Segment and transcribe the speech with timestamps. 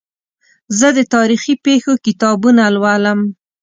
[0.79, 3.19] زه د تاریخي پېښو کتابونه لولم.